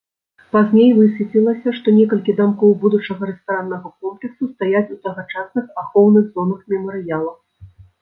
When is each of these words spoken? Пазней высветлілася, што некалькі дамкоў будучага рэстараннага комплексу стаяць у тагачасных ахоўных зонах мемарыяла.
Пазней 0.55 0.87
высветлілася, 0.99 1.73
што 1.81 1.87
некалькі 1.97 2.31
дамкоў 2.41 2.71
будучага 2.85 3.21
рэстараннага 3.33 3.87
комплексу 4.01 4.43
стаяць 4.55 4.85
у 4.99 5.01
тагачасных 5.07 5.65
ахоўных 5.87 6.25
зонах 6.37 6.69
мемарыяла. 6.77 7.33